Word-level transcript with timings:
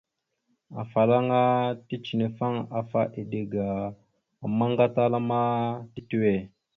Afalaŋa 0.81 1.41
ticənefaŋ 1.87 2.53
afa 2.79 3.01
eɗe 3.19 3.41
ga 3.53 3.65
ammaŋ 4.45 4.71
gatala 4.79 5.19
ma 5.29 5.41
titəwe. 5.93 6.33